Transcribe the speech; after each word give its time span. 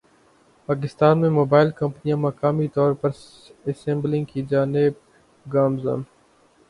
پاکستان 0.69 1.19
میں 1.21 1.29
موبائل 1.29 1.69
کمپنیاں 1.71 2.17
مقامی 2.17 2.67
طور 2.75 2.93
پر 2.93 3.09
اسمبلنگ 3.65 4.25
کی 4.25 4.41
جانب 4.49 4.93
گامزن 5.45 5.99